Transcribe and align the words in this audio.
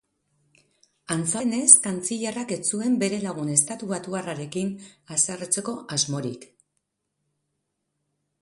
Antza 1.15 1.41
denez, 1.43 1.67
kantzillerrak 1.83 2.53
ez 2.55 2.63
zuen 2.71 2.97
bere 3.05 3.19
lagun 3.25 3.53
estatubatuarrarekin 3.57 4.73
haserretzeko 5.17 5.77
asmorik. 5.99 6.53